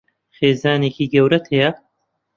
[0.37, 1.69] خێزانێکی گەورەت هەیە؟